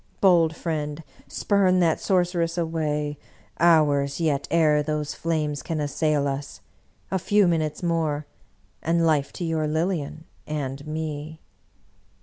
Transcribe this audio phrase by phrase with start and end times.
[0.19, 3.19] Bold friend, spurn that sorceress away.
[3.59, 6.61] Hours yet ere those flames can as sail us!
[7.11, 8.25] A few minutes more,
[8.81, 11.39] and life to your Lilian and me!"